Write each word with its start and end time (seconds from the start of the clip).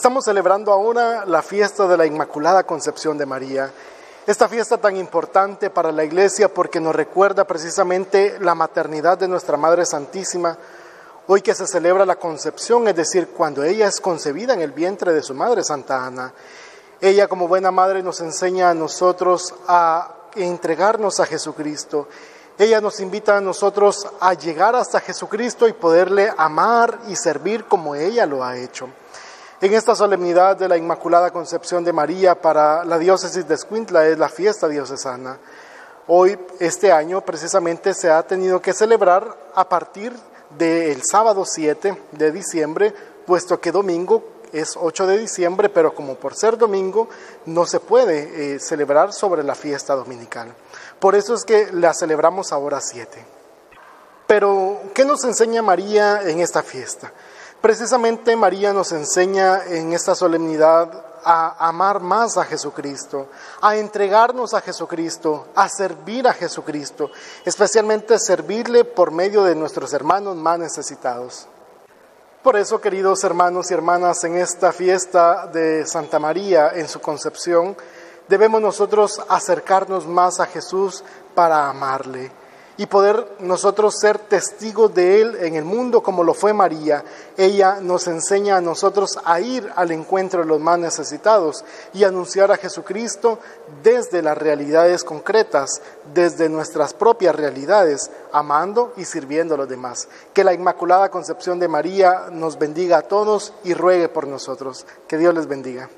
Estamos 0.00 0.24
celebrando 0.24 0.72
ahora 0.72 1.26
la 1.26 1.42
fiesta 1.42 1.86
de 1.86 1.94
la 1.94 2.06
Inmaculada 2.06 2.62
Concepción 2.62 3.18
de 3.18 3.26
María. 3.26 3.70
Esta 4.26 4.48
fiesta 4.48 4.78
tan 4.78 4.96
importante 4.96 5.68
para 5.68 5.92
la 5.92 6.04
Iglesia 6.04 6.48
porque 6.48 6.80
nos 6.80 6.96
recuerda 6.96 7.44
precisamente 7.44 8.38
la 8.40 8.54
maternidad 8.54 9.18
de 9.18 9.28
nuestra 9.28 9.58
Madre 9.58 9.84
Santísima. 9.84 10.56
Hoy 11.26 11.42
que 11.42 11.54
se 11.54 11.66
celebra 11.66 12.06
la 12.06 12.16
concepción, 12.16 12.88
es 12.88 12.96
decir, 12.96 13.28
cuando 13.28 13.62
ella 13.62 13.88
es 13.88 14.00
concebida 14.00 14.54
en 14.54 14.62
el 14.62 14.72
vientre 14.72 15.12
de 15.12 15.22
su 15.22 15.34
Madre 15.34 15.62
Santa 15.62 16.06
Ana. 16.06 16.32
Ella 16.98 17.28
como 17.28 17.46
buena 17.46 17.70
madre 17.70 18.02
nos 18.02 18.22
enseña 18.22 18.70
a 18.70 18.74
nosotros 18.74 19.54
a 19.68 20.14
entregarnos 20.34 21.20
a 21.20 21.26
Jesucristo. 21.26 22.08
Ella 22.56 22.80
nos 22.80 23.00
invita 23.00 23.36
a 23.36 23.42
nosotros 23.42 24.08
a 24.18 24.32
llegar 24.32 24.74
hasta 24.76 25.00
Jesucristo 25.00 25.68
y 25.68 25.74
poderle 25.74 26.32
amar 26.38 27.00
y 27.08 27.16
servir 27.16 27.66
como 27.66 27.94
ella 27.94 28.24
lo 28.24 28.42
ha 28.42 28.56
hecho. 28.56 28.88
En 29.62 29.74
esta 29.74 29.94
solemnidad 29.94 30.56
de 30.56 30.68
la 30.68 30.78
Inmaculada 30.78 31.30
Concepción 31.30 31.84
de 31.84 31.92
María 31.92 32.40
para 32.40 32.82
la 32.82 32.98
diócesis 32.98 33.46
de 33.46 33.56
Escuintla 33.56 34.06
es 34.06 34.18
la 34.18 34.30
fiesta 34.30 34.68
diocesana. 34.68 35.38
Hoy, 36.06 36.38
este 36.58 36.90
año, 36.90 37.20
precisamente 37.20 37.92
se 37.92 38.10
ha 38.10 38.22
tenido 38.22 38.62
que 38.62 38.72
celebrar 38.72 39.36
a 39.54 39.68
partir 39.68 40.14
del 40.56 41.02
sábado 41.04 41.44
7 41.44 42.04
de 42.12 42.32
diciembre, 42.32 42.94
puesto 43.26 43.60
que 43.60 43.70
domingo 43.70 44.24
es 44.50 44.78
8 44.80 45.06
de 45.06 45.18
diciembre, 45.18 45.68
pero 45.68 45.94
como 45.94 46.14
por 46.14 46.34
ser 46.34 46.56
domingo 46.56 47.10
no 47.44 47.66
se 47.66 47.80
puede 47.80 48.54
eh, 48.54 48.60
celebrar 48.60 49.12
sobre 49.12 49.44
la 49.44 49.54
fiesta 49.54 49.94
dominical. 49.94 50.54
Por 50.98 51.14
eso 51.14 51.34
es 51.34 51.44
que 51.44 51.68
la 51.70 51.92
celebramos 51.92 52.50
ahora 52.52 52.80
7. 52.80 53.26
Pero, 54.26 54.80
¿qué 54.94 55.04
nos 55.04 55.22
enseña 55.24 55.60
María 55.60 56.22
en 56.22 56.40
esta 56.40 56.62
fiesta? 56.62 57.12
Precisamente 57.60 58.34
María 58.36 58.72
nos 58.72 58.90
enseña 58.92 59.64
en 59.66 59.92
esta 59.92 60.14
solemnidad 60.14 61.04
a 61.22 61.68
amar 61.68 62.00
más 62.00 62.38
a 62.38 62.44
Jesucristo, 62.44 63.28
a 63.60 63.76
entregarnos 63.76 64.54
a 64.54 64.62
Jesucristo, 64.62 65.48
a 65.54 65.68
servir 65.68 66.26
a 66.26 66.32
Jesucristo, 66.32 67.10
especialmente 67.44 68.18
servirle 68.18 68.86
por 68.86 69.10
medio 69.10 69.44
de 69.44 69.54
nuestros 69.54 69.92
hermanos 69.92 70.36
más 70.36 70.58
necesitados. 70.58 71.46
Por 72.42 72.56
eso, 72.56 72.80
queridos 72.80 73.22
hermanos 73.24 73.70
y 73.70 73.74
hermanas, 73.74 74.24
en 74.24 74.36
esta 74.36 74.72
fiesta 74.72 75.46
de 75.46 75.86
Santa 75.86 76.18
María, 76.18 76.70
en 76.74 76.88
su 76.88 76.98
concepción, 77.02 77.76
debemos 78.26 78.62
nosotros 78.62 79.20
acercarnos 79.28 80.06
más 80.06 80.40
a 80.40 80.46
Jesús 80.46 81.04
para 81.34 81.68
amarle 81.68 82.39
y 82.80 82.86
poder 82.86 83.36
nosotros 83.40 83.96
ser 84.00 84.18
testigos 84.18 84.94
de 84.94 85.20
Él 85.20 85.36
en 85.42 85.54
el 85.54 85.66
mundo 85.66 86.02
como 86.02 86.24
lo 86.24 86.32
fue 86.32 86.54
María. 86.54 87.04
Ella 87.36 87.78
nos 87.78 88.06
enseña 88.06 88.56
a 88.56 88.62
nosotros 88.62 89.18
a 89.22 89.38
ir 89.38 89.70
al 89.76 89.90
encuentro 89.90 90.40
de 90.40 90.46
los 90.46 90.60
más 90.60 90.78
necesitados 90.78 91.62
y 91.92 92.04
anunciar 92.04 92.50
a 92.50 92.56
Jesucristo 92.56 93.38
desde 93.82 94.22
las 94.22 94.38
realidades 94.38 95.04
concretas, 95.04 95.82
desde 96.14 96.48
nuestras 96.48 96.94
propias 96.94 97.36
realidades, 97.36 98.10
amando 98.32 98.94
y 98.96 99.04
sirviendo 99.04 99.56
a 99.56 99.58
los 99.58 99.68
demás. 99.68 100.08
Que 100.32 100.42
la 100.42 100.54
Inmaculada 100.54 101.10
Concepción 101.10 101.58
de 101.58 101.68
María 101.68 102.28
nos 102.32 102.58
bendiga 102.58 102.96
a 102.96 103.02
todos 103.02 103.52
y 103.62 103.74
ruegue 103.74 104.08
por 104.08 104.26
nosotros. 104.26 104.86
Que 105.06 105.18
Dios 105.18 105.34
les 105.34 105.46
bendiga. 105.46 105.90